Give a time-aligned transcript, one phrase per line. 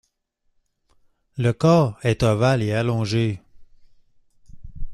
[1.37, 3.39] Le corps est ovale et allongé.